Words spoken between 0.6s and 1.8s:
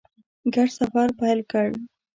سفر پیل کړ.